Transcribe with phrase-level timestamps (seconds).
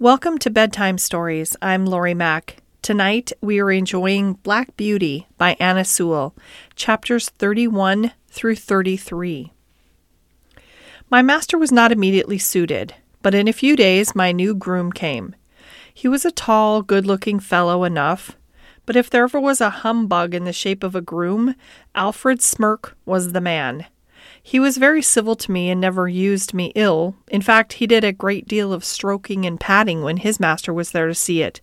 [0.00, 1.56] Welcome to Bedtime Stories.
[1.62, 2.56] I'm Lori Mack.
[2.82, 6.34] Tonight we are enjoying Black Beauty by Anna Sewell,
[6.74, 9.52] chapters 31 through 33.
[11.08, 15.36] My master was not immediately suited, but in a few days my new groom came.
[15.94, 18.36] He was a tall, good looking fellow enough,
[18.86, 21.54] but if there ever was a humbug in the shape of a groom,
[21.94, 23.86] Alfred Smirk was the man.
[24.46, 27.16] He was very civil to me and never used me ill.
[27.28, 30.90] In fact, he did a great deal of stroking and patting when his master was
[30.90, 31.62] there to see it.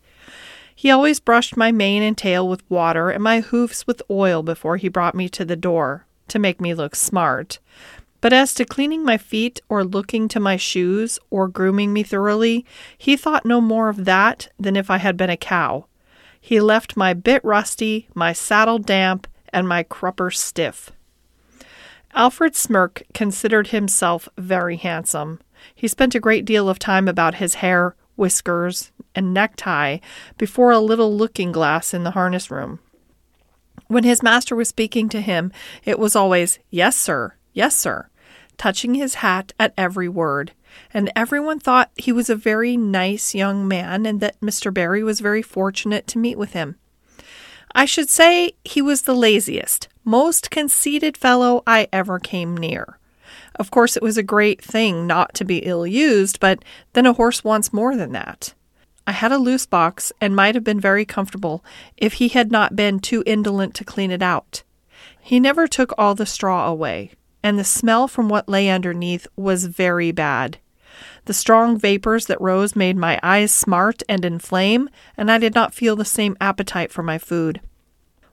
[0.76, 4.78] He always brushed my mane and tail with water and my hoofs with oil before
[4.78, 7.60] he brought me to the door, to make me look smart.
[8.20, 12.66] But as to cleaning my feet or looking to my shoes or grooming me thoroughly,
[12.98, 15.86] he thought no more of that than if I had been a cow.
[16.40, 20.92] He left my bit rusty, my saddle damp, and my crupper stiff.
[22.14, 25.40] Alfred Smirk considered himself very handsome.
[25.74, 30.00] He spent a great deal of time about his hair, whiskers, and necktie
[30.38, 32.80] before a little looking glass in the harness room.
[33.88, 35.52] When his master was speaking to him,
[35.84, 38.10] it was always, Yes, sir, yes, sir,
[38.58, 40.54] touching his hat at every word.
[40.94, 44.74] And everyone thought he was a very nice young man and that Mr.
[44.74, 46.78] Barry was very fortunate to meet with him.
[47.74, 52.98] I should say he was the laziest, most conceited fellow I ever came near.
[53.56, 56.64] Of course, it was a great thing not to be ill used, but
[56.94, 58.54] then a horse wants more than that.
[59.08, 61.64] I had a loose box and might have been very comfortable
[61.98, 64.64] if he had not been too indolent to clean it out.
[65.20, 67.12] He never took all the straw away,
[67.44, 70.60] and the smell from what lay underneath was very bad.
[71.26, 75.74] The strong vapors that rose made my eyes smart and inflame, and I did not
[75.74, 77.62] feel the same appetite for my food.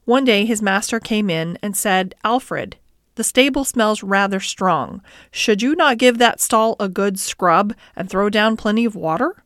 [0.05, 2.77] One day his master came in and said, Alfred,
[3.17, 5.03] the stable smells rather strong.
[5.31, 9.43] Should you not give that stall a good scrub and throw down plenty of water?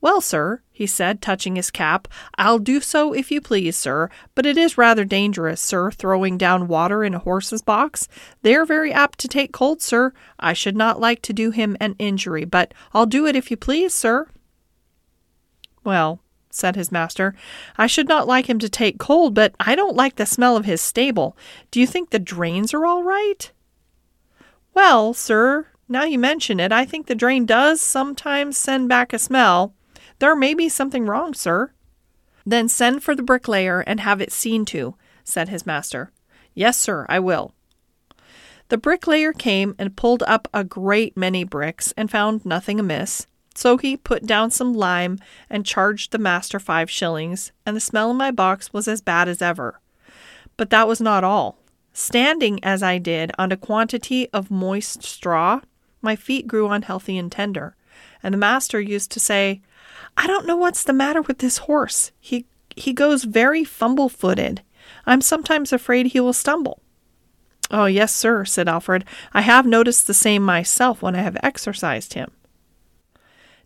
[0.00, 4.46] Well, sir, he said, touching his cap, I'll do so if you please, sir, but
[4.46, 8.06] it is rather dangerous, sir, throwing down water in a horse's box.
[8.42, 10.12] They are very apt to take cold, sir.
[10.38, 13.56] I should not like to do him an injury, but I'll do it if you
[13.56, 14.28] please, sir.
[15.82, 17.34] Well, said his master,
[17.76, 20.64] I should not like him to take cold, but I don't like the smell of
[20.64, 21.36] his stable.
[21.72, 23.50] Do you think the drains are all right?
[24.74, 29.18] Well, sir, now you mention it, I think the drain does sometimes send back a
[29.18, 29.74] smell.
[30.18, 31.72] There may be something wrong, sir.
[32.44, 36.10] Then send for the bricklayer and have it seen to, said his master.
[36.54, 37.54] Yes, sir, I will.
[38.68, 43.26] The bricklayer came and pulled up a great many bricks and found nothing amiss.
[43.54, 45.18] So he put down some lime
[45.50, 49.28] and charged the master five shillings, and the smell in my box was as bad
[49.28, 49.80] as ever.
[50.56, 51.58] But that was not all.
[51.92, 55.60] Standing as I did on a quantity of moist straw,
[56.00, 57.74] my feet grew unhealthy and tender,
[58.22, 59.60] and the master used to say,
[60.18, 62.10] I don't know what's the matter with this horse.
[62.18, 64.62] He he goes very fumble footed.
[65.06, 66.82] I'm sometimes afraid he will stumble.
[67.70, 69.04] Oh, yes, sir, said Alfred.
[69.32, 72.32] I have noticed the same myself when I have exercised him.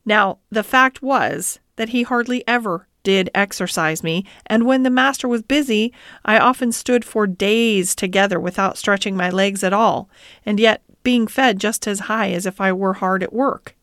[0.05, 5.29] Now, the fact was that he hardly ever did exercise me, and when the master
[5.29, 5.93] was busy,
[6.25, 10.11] I often stood for days together without stretching my legs at all,
[10.45, 13.75] and yet being fed just as high as if I were hard at work.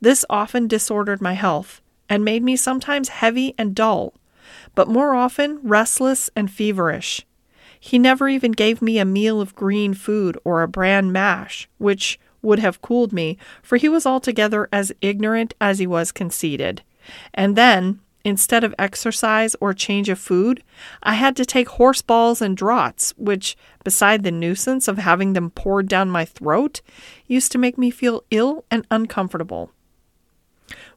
[0.00, 1.80] This often disordered my health,
[2.12, 4.12] and made me sometimes heavy and dull,
[4.74, 7.24] but more often restless and feverish.
[7.80, 12.20] He never even gave me a meal of green food or a bran mash, which
[12.42, 16.82] would have cooled me, for he was altogether as ignorant as he was conceited.
[17.32, 20.62] And then, instead of exercise or change of food,
[21.02, 25.48] I had to take horse balls and draughts, which, beside the nuisance of having them
[25.48, 26.82] poured down my throat,
[27.26, 29.70] used to make me feel ill and uncomfortable.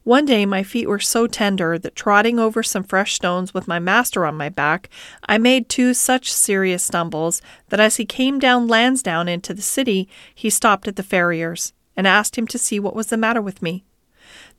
[0.06, 3.80] One day my feet were so tender that trotting over some fresh stones with my
[3.80, 4.88] master on my back,
[5.28, 10.08] I made two such serious stumbles that as he came down Lansdowne into the city,
[10.32, 13.62] he stopped at the farrier's and asked him to see what was the matter with
[13.62, 13.84] me.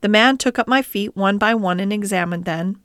[0.01, 2.81] The man took up my feet one by one and examined them.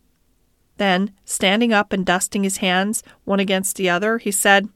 [0.77, 4.69] Then, standing up and dusting his hands one against the other, he said,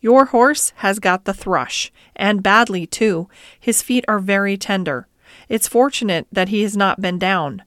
[0.00, 3.28] Your horse has got the thrush, and badly too.
[3.58, 5.07] His feet are very tender.
[5.48, 7.62] It's fortunate that he has not been down.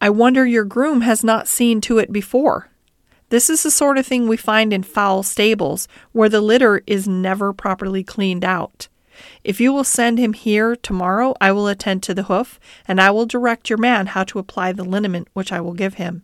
[0.00, 2.70] I wonder your groom has not seen to it before.
[3.28, 7.06] This is the sort of thing we find in foul stables, where the litter is
[7.06, 8.88] never properly cleaned out.
[9.44, 12.58] If you will send him here tomorrow, I will attend to the hoof,
[12.88, 15.94] and I will direct your man how to apply the liniment which I will give
[15.94, 16.22] him.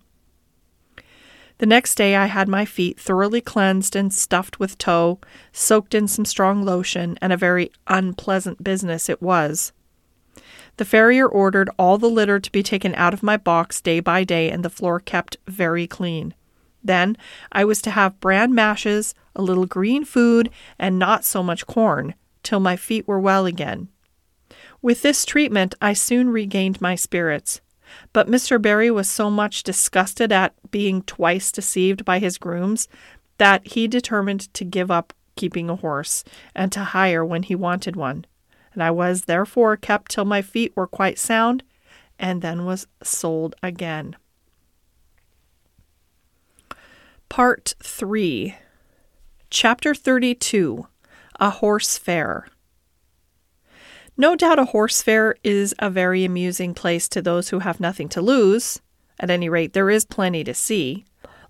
[1.58, 5.20] The next day I had my feet thoroughly cleansed and stuffed with tow,
[5.52, 9.72] soaked in some strong lotion, and a very unpleasant business it was.
[10.76, 14.24] The farrier ordered all the litter to be taken out of my box day by
[14.24, 16.34] day and the floor kept very clean.
[16.84, 17.16] Then
[17.50, 22.14] I was to have bran mashes, a little green food, and not so much corn,
[22.42, 23.88] till my feet were well again.
[24.82, 27.60] With this treatment, I soon regained my spirits.
[28.12, 28.60] But Mr.
[28.60, 32.88] Barry was so much disgusted at being twice deceived by his grooms
[33.38, 36.24] that he determined to give up keeping a horse
[36.54, 38.26] and to hire when he wanted one.
[38.76, 41.62] And I was therefore kept till my feet were quite sound
[42.18, 44.16] and then was sold again.
[47.30, 48.54] Part 3
[49.48, 50.86] Chapter 32
[51.40, 52.48] A Horse Fair.
[54.14, 58.10] No doubt a horse fair is a very amusing place to those who have nothing
[58.10, 58.82] to lose.
[59.18, 61.06] At any rate, there is plenty to see.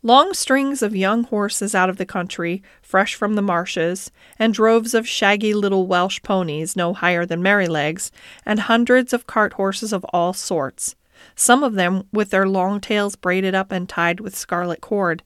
[0.07, 4.95] Long strings of young horses out of the country, fresh from the marshes, and droves
[4.95, 8.13] of shaggy little Welsh ponies no higher than Merrylegs,
[8.45, 10.95] and hundreds of cart horses of all sorts,
[11.35, 15.25] some of them with their long tails braided up and tied with scarlet cord,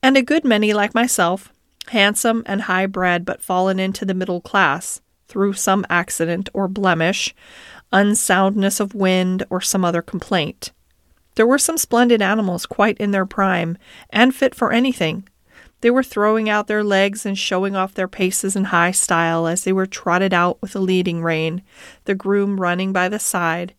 [0.00, 1.52] and a good many like myself,
[1.88, 7.34] handsome and high bred but fallen into the middle class, through some accident or blemish,
[7.92, 10.70] unsoundness of wind, or some other complaint.
[11.38, 13.78] There were some splendid animals quite in their prime,
[14.10, 15.28] and fit for anything.
[15.82, 19.62] They were throwing out their legs and showing off their paces in high style as
[19.62, 21.62] they were trotted out with a leading rein,
[22.06, 23.74] the groom running by the side.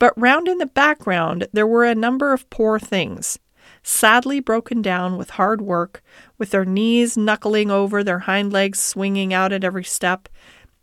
[0.00, 3.38] But round in the background there were a number of poor things,
[3.84, 6.02] sadly broken down with hard work,
[6.38, 10.28] with their knees knuckling over, their hind legs swinging out at every step,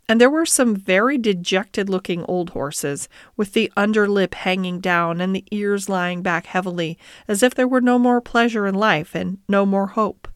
[0.08, 5.20] and there were some very dejected looking old horses, with the under lip hanging down
[5.20, 9.14] and the ears lying back heavily, as if there were no more pleasure in life
[9.14, 10.26] and no more hope.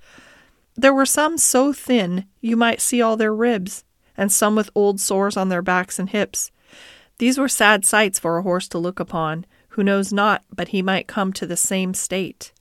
[0.76, 3.84] There were some so thin you might see all their ribs,
[4.16, 6.50] and some with old sores on their backs and hips.
[7.18, 10.82] These were sad sights for a horse to look upon, who knows not but he
[10.82, 12.52] might come to the same state.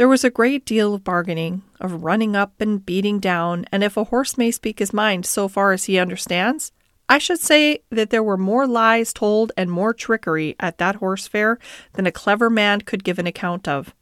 [0.00, 3.98] There was a great deal of bargaining, of running up and beating down, and if
[3.98, 6.72] a horse may speak his mind so far as he understands,
[7.06, 11.26] I should say that there were more lies told and more trickery at that horse
[11.26, 11.58] fair
[11.92, 13.94] than a clever man could give an account of.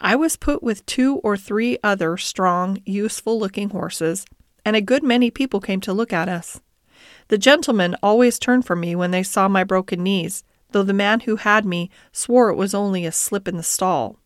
[0.00, 4.24] I was put with two or three other strong, useful looking horses,
[4.64, 6.62] and a good many people came to look at us.
[7.28, 11.20] The gentlemen always turned from me when they saw my broken knees, though the man
[11.20, 14.16] who had me swore it was only a slip in the stall.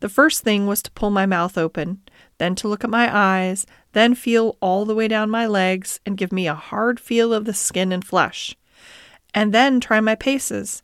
[0.00, 2.00] The first thing was to pull my mouth open,
[2.38, 6.16] then to look at my eyes, then feel all the way down my legs and
[6.16, 8.56] give me a hard feel of the skin and flesh,
[9.34, 10.82] and then try my paces.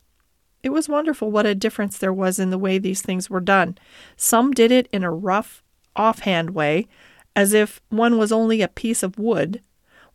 [0.65, 3.79] It was wonderful what a difference there was in the way these things were done.
[4.17, 5.63] Some did it in a rough,
[5.95, 6.89] offhand way,
[7.37, 9.63] as if one was only a piece of wood,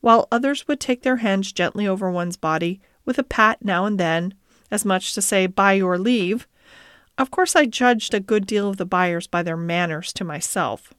[0.02, 4.00] while others would take their hands gently over one's body, with a pat now and
[4.00, 4.34] then,
[4.72, 6.48] as much to say, by your leave,
[7.20, 10.94] of course, I judged a good deal of the buyers by their manners to myself.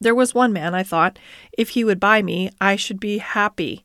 [0.00, 1.18] There was one man, I thought,
[1.58, 3.84] if he would buy me, I should be happy.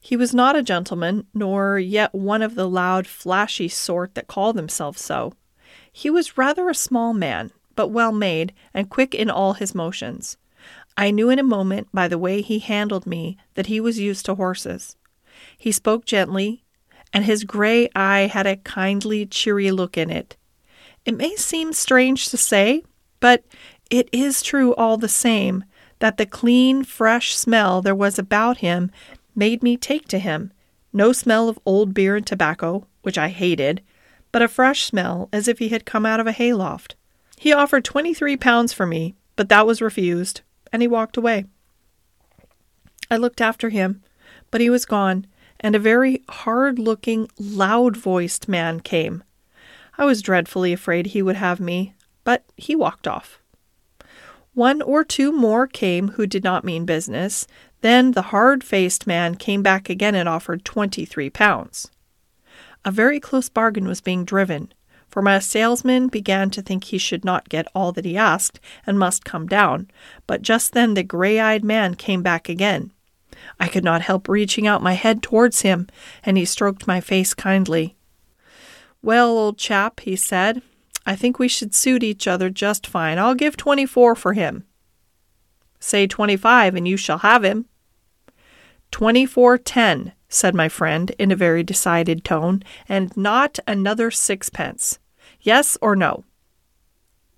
[0.00, 4.52] He was not a gentleman, nor yet one of the loud, flashy sort that call
[4.52, 5.32] themselves so.
[5.90, 10.36] He was rather a small man, but well made, and quick in all his motions.
[10.96, 14.26] I knew in a moment by the way he handled me that he was used
[14.26, 14.96] to horses.
[15.56, 16.64] He spoke gently,
[17.12, 20.36] and his gray eye had a kindly, cheery look in it.
[21.04, 22.82] It may seem strange to say,
[23.20, 23.44] but
[23.90, 25.64] it is true all the same
[25.98, 28.90] that the clean, fresh smell there was about him
[29.34, 30.52] made me take to him.
[30.92, 33.82] No smell of old beer and tobacco, which I hated,
[34.32, 36.96] but a fresh smell as if he had come out of a hayloft.
[37.38, 40.40] He offered twenty three pounds for me, but that was refused,
[40.72, 41.44] and he walked away.
[43.10, 44.02] I looked after him,
[44.50, 45.26] but he was gone,
[45.60, 49.24] and a very hard looking, loud voiced man came.
[49.98, 51.94] I was dreadfully afraid he would have me,
[52.24, 53.40] but he walked off.
[54.52, 57.46] One or two more came who did not mean business.
[57.82, 61.90] Then the hard faced man came back again and offered twenty three pounds.
[62.84, 64.72] A very close bargain was being driven,
[65.08, 68.98] for my salesman began to think he should not get all that he asked and
[68.98, 69.90] must come down.
[70.26, 72.92] But just then the gray eyed man came back again.
[73.58, 75.88] I could not help reaching out my head towards him,
[76.24, 77.96] and he stroked my face kindly.
[79.02, 80.62] Well, old chap, he said,
[81.04, 83.18] I think we should suit each other just fine.
[83.18, 84.64] I'll give twenty four for him.
[85.78, 87.66] Say twenty five, and you shall have him.
[88.90, 94.98] Twenty four ten, said my friend in a very decided tone, and not another sixpence.
[95.40, 96.24] Yes or no?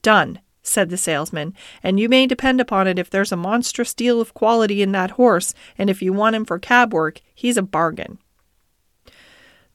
[0.00, 4.20] Done, said the salesman, and you may depend upon it if there's a monstrous deal
[4.20, 7.62] of quality in that horse, and if you want him for cab work, he's a
[7.62, 8.18] bargain.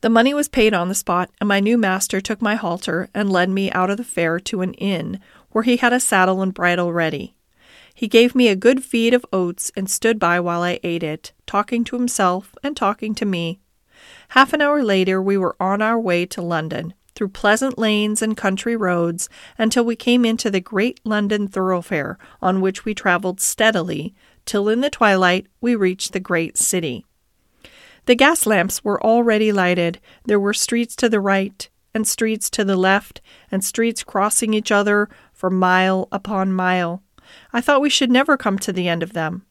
[0.01, 3.31] The money was paid on the spot, and my new master took my halter and
[3.31, 5.19] led me out of the fair to an inn,
[5.51, 7.35] where he had a saddle and bridle ready.
[7.93, 11.31] He gave me a good feed of oats and stood by while I ate it,
[11.45, 13.59] talking to himself and talking to me.
[14.29, 18.37] Half an hour later, we were on our way to London, through pleasant lanes and
[18.37, 24.13] country roads, until we came into the great London thoroughfare, on which we travelled steadily,
[24.45, 27.05] till in the twilight we reached the great city.
[28.05, 29.99] The gas lamps were already lighted.
[30.25, 34.71] There were streets to the right, and streets to the left, and streets crossing each
[34.71, 37.01] other for mile upon mile.
[37.53, 39.45] I thought we should never come to the end of them.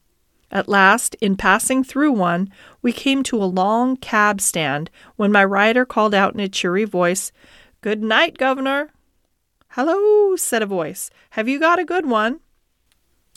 [0.53, 2.47] At last, in passing through one,
[2.83, 6.85] we came to a long cab stand when my rider called out in a cheery
[6.85, 7.31] voice,
[7.81, 8.91] Good night, Governor.
[9.69, 11.09] Hello, said a voice.
[11.31, 12.39] Have you got a good one?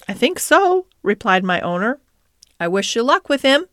[0.07, 1.99] I think so, replied my owner.
[2.61, 3.65] I wish you luck with him.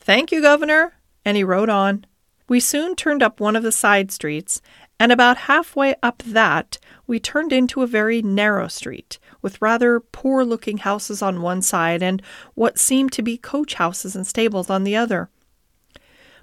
[0.00, 0.94] Thank you, Governor.
[1.24, 2.04] And he rode on.
[2.48, 4.60] We soon turned up one of the side streets,
[4.98, 10.44] and about halfway up that, we turned into a very narrow street, with rather poor
[10.44, 12.22] looking houses on one side and
[12.54, 15.28] what seemed to be coach houses and stables on the other.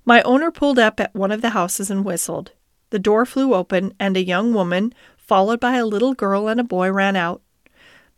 [0.06, 2.52] My owner pulled up at one of the houses and whistled.
[2.92, 6.64] The door flew open, and a young woman, followed by a little girl and a
[6.64, 7.42] boy, ran out.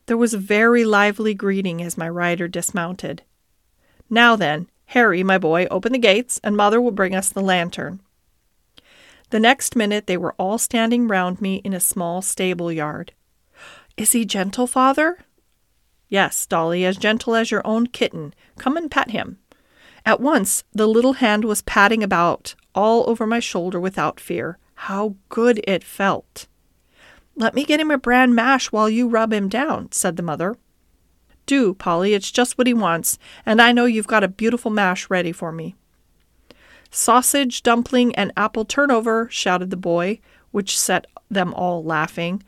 [0.07, 3.21] There was a very lively greeting as my rider dismounted.
[4.09, 8.01] Now then, Harry, my boy, open the gates, and mother will bring us the lantern.
[9.35, 13.11] The next minute they were all standing round me in a small stable yard.
[13.97, 15.25] Is he gentle, father?
[16.07, 18.33] Yes, Dolly, as gentle as your own kitten.
[18.57, 19.39] Come and pet him.
[20.05, 24.57] At once the little hand was patting about all over my shoulder without fear.
[24.73, 26.47] How good it felt!
[27.35, 30.55] Let me get him a bran mash while you rub him down, said the mother.
[31.45, 35.09] Do, Polly, it's just what he wants, and I know you've got a beautiful mash
[35.09, 35.75] ready for me.
[36.95, 40.19] Sausage, dumpling, and apple turnover, shouted the boy,
[40.51, 42.41] which set them all laughing.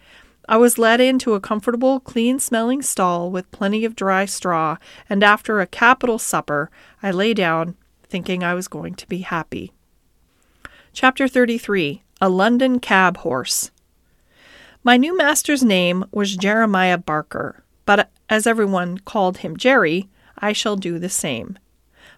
[0.48, 4.78] I was led into a comfortable, clean smelling stall with plenty of dry straw,
[5.10, 6.72] and after a capital supper,
[7.04, 7.76] I lay down,
[8.08, 9.74] thinking I was going to be happy.
[10.94, 13.72] Chapter 33 A London Cab Horse.
[14.84, 20.76] My new master's name was Jeremiah Barker but as everyone called him Jerry, I shall
[20.76, 21.58] do the same.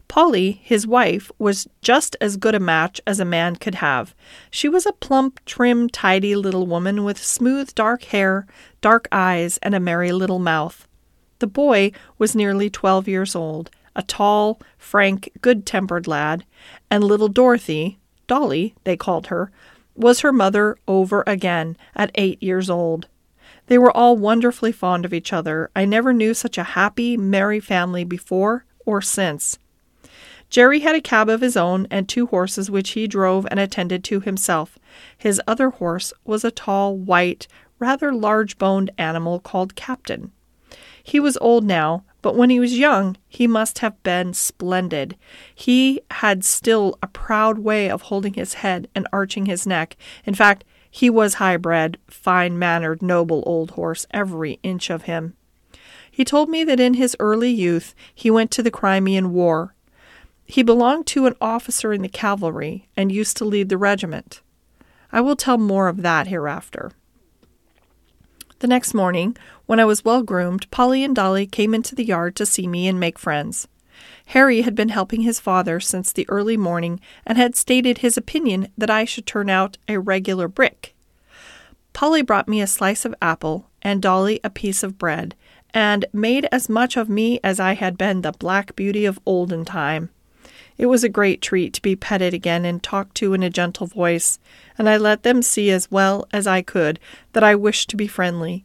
[0.10, 4.16] Polly, his wife, was just as good a match as a man could have.
[4.50, 8.48] She was a plump, trim, tidy little woman with smooth dark hair,
[8.82, 10.88] dark eyes, and a merry little mouth.
[11.38, 16.44] The boy was nearly twelve years old, a tall, frank, good tempered lad,
[16.90, 19.52] and little Dorothy, Dolly, they called her,
[19.96, 23.08] was her mother over again at eight years old.
[23.68, 25.70] They were all wonderfully fond of each other.
[25.76, 29.60] I never knew such a happy, merry family before or since.
[30.50, 34.04] Jerry had a cab of his own and two horses which he drove and attended
[34.06, 34.80] to himself.
[35.18, 40.32] His other horse was a tall, white, rather large boned animal called Captain.
[41.04, 45.16] He was old now, but when he was young, he must have been splendid.
[45.54, 49.96] He had still a proud way of holding his head and arching his neck.
[50.26, 55.36] In fact, he was high bred, fine mannered, noble old horse, every inch of him.
[56.12, 59.74] He told me that in his early youth he went to the Crimean War.
[60.52, 64.42] He belonged to an officer in the cavalry and used to lead the regiment.
[65.12, 66.92] I will tell more of that hereafter.
[68.58, 69.38] The next morning,
[69.68, 72.88] when I was well groomed, Polly and Dolly came into the yard to see me
[72.88, 73.68] and make friends.
[74.26, 78.70] Harry had been helping his father since the early morning and had stated his opinion
[78.76, 80.96] that I should turn out a regular brick.
[81.94, 85.36] Polly brought me a slice of apple and Dolly a piece of bread,
[85.76, 89.64] and made as much of me as I had been the black beauty of olden
[89.64, 90.10] time.
[90.80, 93.86] It was a great treat to be petted again and talked to in a gentle
[93.86, 94.40] voice,
[94.78, 97.02] and I let them see as well as I could
[97.34, 98.64] that I wished to be friendly.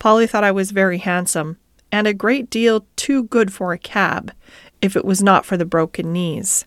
[0.00, 1.56] Polly thought I was very handsome,
[1.92, 4.32] and a great deal too good for a cab,
[4.82, 6.64] if it was not for the broken knees.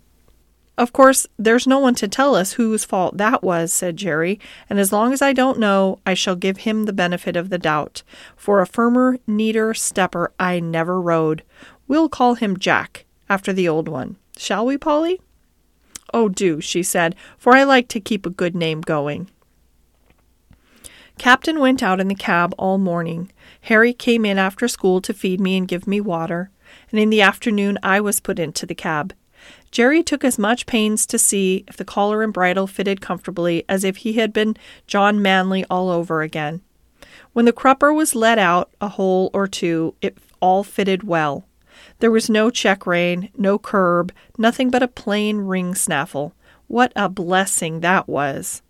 [0.78, 4.80] Of course, there's no one to tell us whose fault that was, said Jerry, and
[4.80, 8.02] as long as I don't know, I shall give him the benefit of the doubt.
[8.38, 11.44] For a firmer, neater stepper I never rode.
[11.90, 14.16] We'll call him Jack, after the old one.
[14.40, 15.22] Shall we, Polly?
[16.14, 19.30] Oh, do, she said, for I like to keep a good name going.
[21.18, 23.32] Captain went out in the cab all morning.
[23.64, 26.50] Harry came in after school to feed me and give me water
[26.92, 29.14] and in the afternoon I was put into the cab.
[29.72, 33.84] Jerry took as much pains to see if the collar and bridle fitted comfortably as
[33.84, 36.62] if he had been John Manly all over again.
[37.34, 41.46] When the crupper was let out a hole or two, it all fitted well.
[42.00, 46.34] There was no check rein, no curb, nothing but a plain ring snaffle.
[46.68, 48.62] What a blessing that was!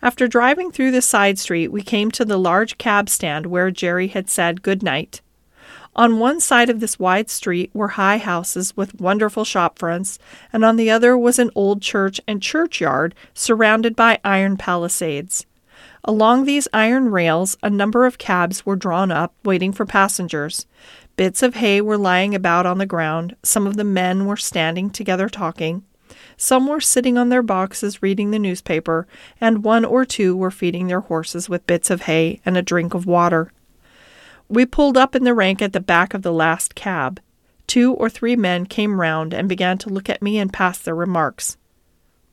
[0.00, 4.08] After driving through the side street, we came to the large cab stand where Jerry
[4.08, 5.20] had said good night.
[5.96, 10.18] On one side of this wide street were high houses with wonderful shop fronts,
[10.52, 15.44] and on the other was an old church and churchyard surrounded by iron palisades.
[16.04, 20.66] Along these iron rails, a number of cabs were drawn up, waiting for passengers.
[21.18, 23.34] Bits of hay were lying about on the ground.
[23.42, 25.82] Some of the men were standing together talking.
[26.36, 29.08] Some were sitting on their boxes reading the newspaper,
[29.40, 32.94] and one or two were feeding their horses with bits of hay and a drink
[32.94, 33.52] of water.
[34.48, 37.20] We pulled up in the rank at the back of the last cab.
[37.66, 40.94] Two or three men came round and began to look at me and pass their
[40.94, 41.56] remarks.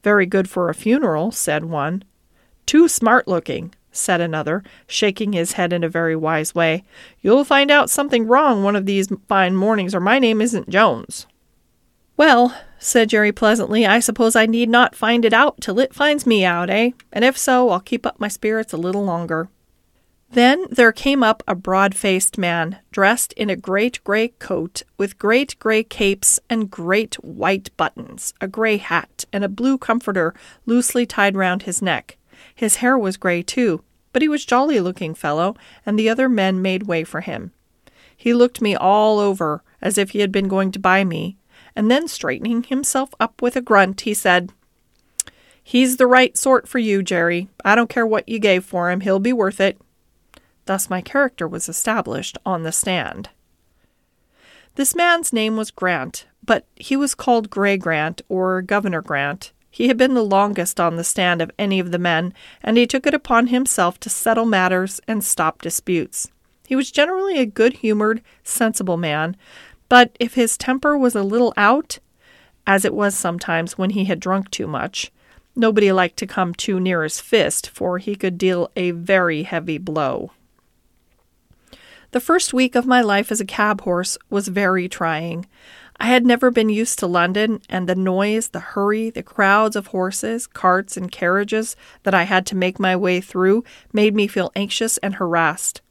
[0.04, 2.04] Very good for a funeral, said one.
[2.68, 6.84] Too smart looking, said another, shaking his head in a very wise way.
[7.22, 11.28] You'll find out something wrong one of these fine mornings, or my name isn't Jones.
[12.18, 16.25] Well, said Jerry pleasantly, I suppose I need not find it out till it finds
[16.25, 16.92] me out, eh?
[17.12, 19.50] And if so, I'll keep up my spirits a little longer.
[20.32, 25.18] Then there came up a broad faced man, dressed in a great gray coat, with
[25.18, 30.34] great gray capes and great white buttons, a gray hat, and a blue comforter
[30.66, 32.18] loosely tied round his neck.
[32.54, 33.82] His hair was gray too,
[34.15, 37.51] but he was jolly looking fellow, and the other men made way for him.
[38.15, 41.36] He looked me all over, as if he had been going to buy me,
[41.75, 44.53] and then straightening himself up with a grunt, he said,
[45.62, 47.50] He's the right sort for you, Jerry.
[47.65, 49.81] I don't care what you gave for him, he'll be worth it.
[50.63, 53.27] Thus my character was established on the stand.
[54.75, 59.51] This man's name was Grant, but he was called Gray Grant or Governor Grant.
[59.75, 62.88] He had been the longest on the stand of any of the men, and he
[62.88, 66.29] took it upon himself to settle matters and stop disputes.
[66.65, 69.36] He was generally a good humored, sensible man,
[69.89, 72.00] but if his temper was a little out,
[72.65, 75.12] as it was sometimes when he had drunk too much,
[75.58, 79.77] nobody liked to come too near his fist, for he could deal a very heavy
[79.77, 80.31] blow.
[82.11, 85.48] The first week of my life as a cab horse was very trying.
[86.00, 89.88] I had never been used to London, and the noise, the hurry, the crowds of
[89.88, 94.51] horses, carts, and carriages that I had to make my way through made me feel
[94.55, 95.81] anxious and harassed.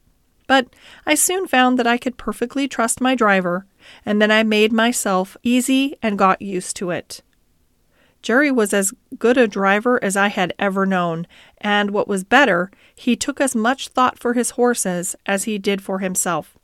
[0.47, 0.67] But
[1.05, 3.65] I soon found that I could perfectly trust my driver,
[4.05, 7.21] and then I made myself easy and got used to it.
[8.21, 11.27] Jerry was as good a driver as I had ever known,
[11.59, 15.81] and what was better, he took as much thought for his horses as he did
[15.81, 16.54] for himself.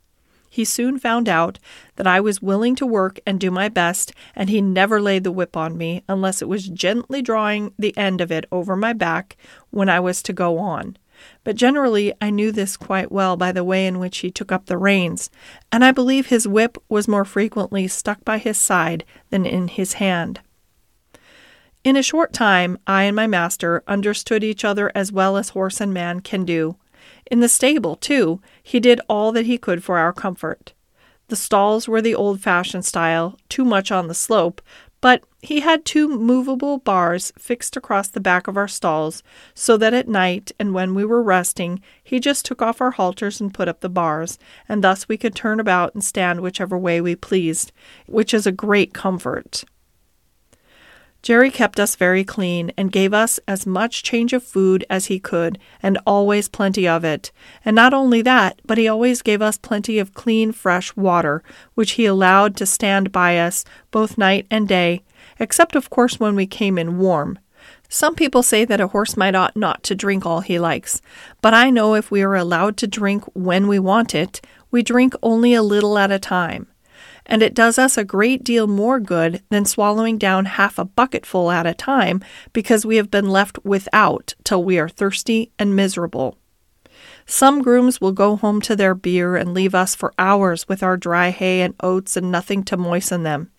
[0.54, 1.58] He soon found out
[1.96, 5.32] that I was willing to work and do my best, and he never laid the
[5.32, 9.38] whip on me unless it was gently drawing the end of it over my back
[9.70, 10.98] when I was to go on.
[11.42, 14.66] But generally, I knew this quite well by the way in which he took up
[14.66, 15.30] the reins,
[15.72, 19.94] and I believe his whip was more frequently stuck by his side than in his
[19.94, 20.40] hand.
[21.82, 25.80] In a short time, I and my master understood each other as well as horse
[25.80, 26.76] and man can do.
[27.30, 30.72] In the stable, too, he did all that he could for our comfort.
[31.28, 34.60] The stalls were the old fashioned style, too much on the slope,
[35.00, 39.22] but he had two movable bars fixed across the back of our stalls,
[39.54, 43.40] so that at night and when we were resting, he just took off our halters
[43.40, 44.38] and put up the bars,
[44.68, 47.72] and thus we could turn about and stand whichever way we pleased,
[48.06, 49.64] which is a great comfort.
[51.22, 55.20] Jerry kept us very clean and gave us as much change of food as he
[55.20, 57.30] could, and always plenty of it.
[57.64, 61.92] And not only that, but he always gave us plenty of clean, fresh water, which
[61.92, 65.04] he allowed to stand by us both night and day,
[65.38, 67.38] except, of course, when we came in warm.
[67.88, 71.00] Some people say that a horse might ought not to drink all he likes,
[71.40, 74.40] but I know if we are allowed to drink when we want it,
[74.72, 76.66] we drink only a little at a time
[77.26, 81.50] and it does us a great deal more good than swallowing down half a bucketful
[81.50, 86.36] at a time because we have been left without till we are thirsty and miserable.
[87.26, 90.96] Some grooms will go home to their beer and leave us for hours with our
[90.96, 93.50] dry hay and oats and nothing to moisten them.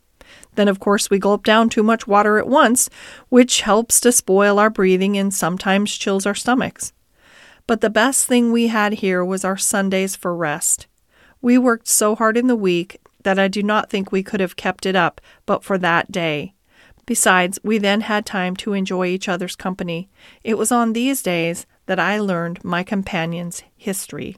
[0.56, 2.90] Then, of course, we gulp down too much water at once,
[3.30, 6.94] which helps to spoil our breathing and sometimes chills our stomachs.
[7.66, 10.88] But the best thing we had here was our Sundays for rest.
[11.42, 14.56] We worked so hard in the week that I do not think we could have
[14.56, 16.54] kept it up but for that day.
[17.06, 20.10] Besides, we then had time to enjoy each other's company.
[20.44, 24.38] It was on these days that I learned my companion's history.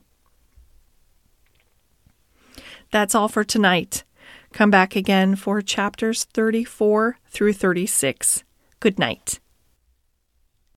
[2.92, 4.04] That's all for tonight.
[4.52, 8.44] Come back again for chapters 34 through 36.
[8.80, 9.40] Good night.